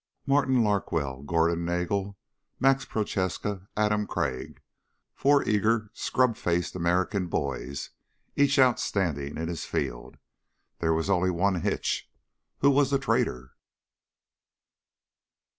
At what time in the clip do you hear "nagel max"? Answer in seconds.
1.63-2.85